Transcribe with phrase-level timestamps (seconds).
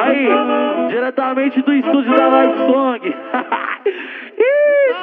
[0.00, 3.00] Aí, diretamente do estúdio da Live Song.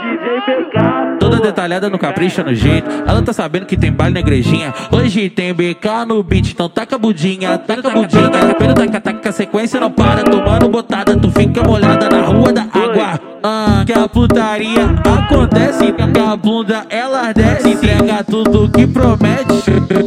[0.02, 1.18] DJ BK.
[1.20, 2.90] Toda detalhada no capricho no jeito.
[3.06, 4.74] Ela tá sabendo que tem baile na igrejinha.
[4.92, 8.56] Hoje tem BK no beat, então taca a budinha, taca a budinha.
[8.58, 10.24] Pelo taca, taca, a sequência não para.
[10.24, 13.20] Tomando botada, tu fica molhada na rua da água.
[13.44, 15.94] Ah, que a putaria acontece.
[15.94, 17.70] Que a bunda ela desce.
[17.70, 19.48] Entrega tudo que promete.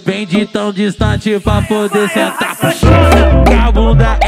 [0.05, 2.57] Vem de tão distante pra poder sentar.
[3.47, 4.19] Que a bunda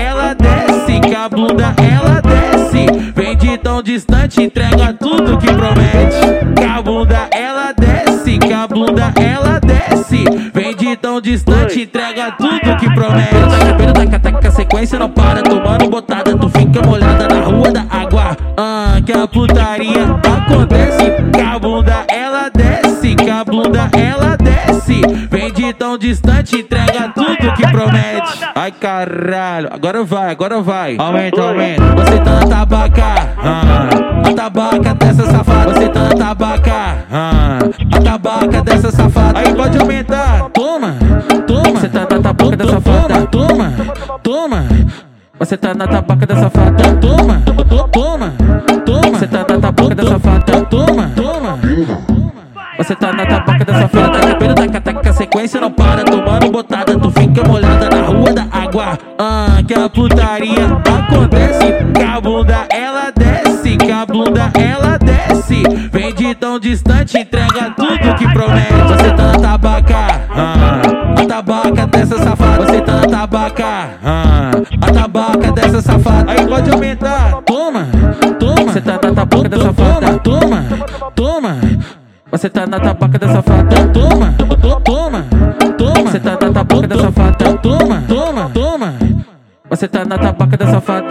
[4.33, 6.55] distante, entrega tudo que promete.
[6.57, 10.25] Que a bunda ela desce, que a bunda ela desce.
[10.55, 13.31] Vem de tão distante, entrega tudo que promete.
[13.31, 15.43] Taca, pelo taca, taca, sequência não para.
[15.43, 18.37] Tomando botada, tu fica molhada na rua da água.
[18.57, 21.13] Ah, que a putaria acontece.
[21.33, 25.03] Que a bunda ela desce, que a bunda ela desce.
[25.31, 28.39] Vem de tão distante, entrega tudo que promete.
[28.55, 30.97] Ai caralho, agora vai, agora vai.
[30.99, 31.83] Aumenta, aumenta.
[31.97, 33.22] Você tá na tabaca,
[34.35, 35.75] tabaca dessa safada.
[35.75, 37.59] Você tá na tabaca, ah,
[38.03, 39.39] tabaca dessa safada.
[39.39, 40.49] Aí pode aumentar.
[40.51, 40.95] Toma,
[41.47, 41.81] toma.
[41.81, 43.27] Você tá na tabaca dessa safada.
[43.27, 43.73] Toma,
[44.23, 44.65] toma.
[45.39, 46.97] Você tá na tabaca dessa safada.
[46.97, 47.43] Toma,
[47.93, 48.35] toma,
[48.85, 49.19] toma.
[49.19, 50.61] Você tá na tabaca dessa safada.
[50.67, 51.59] Toma, toma.
[52.79, 54.19] Você tá na tabaca dessa safada.
[54.21, 56.05] Cabelo taca, taca, a sequência não para.
[56.05, 58.99] Tomando botada, tu fica molhada na rua da água.
[59.19, 61.73] Ah, que a putaria acontece.
[61.95, 63.52] Que a bunda ela desce,
[66.41, 68.73] Tão distante, entrega tudo que promete.
[68.89, 69.97] Você tá na tabaca,
[70.31, 70.83] ah,
[71.21, 72.67] a tabaca dessa safada.
[72.67, 73.65] Você tá na tabaca,
[74.03, 74.51] ah,
[74.81, 76.33] a tabaca dessa safada.
[76.33, 77.43] Aí pode aumentar.
[77.43, 77.87] Toma,
[78.41, 78.73] toma.
[78.73, 80.19] Você tá na tabaca dessa safada.
[80.19, 80.65] Toma,
[81.15, 81.57] toma.
[82.31, 83.89] Você tá na tabaca dessa safada.
[83.89, 85.25] Toma, to- toma,
[85.79, 86.11] toma.
[86.11, 87.59] Você tá na tabaca dessa safada.
[87.59, 88.95] Toma, toma, toma.
[89.71, 91.02] Você tá na tabaca dessa safada.